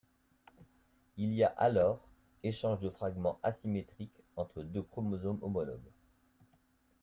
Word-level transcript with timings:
Il 1.17 1.31
y 1.31 1.43
a 1.43 1.49
alors 1.59 1.99
échange 2.41 2.79
de 2.79 2.89
fragments 2.89 3.37
asymétriques 3.43 4.23
entre 4.35 4.63
deux 4.63 4.81
chromosomes 4.81 5.37
homologues. 5.43 5.77